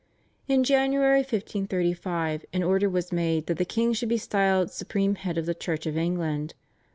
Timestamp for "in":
0.47-0.63